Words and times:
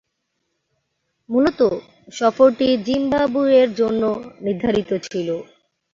মূলতঃ 1.29 1.71
সফরটি 2.13 2.67
জিম্বাবুয়ের 2.85 3.69
জন্য 3.79 4.03
নির্ধারিত 4.45 4.91
ছিল। 5.05 5.29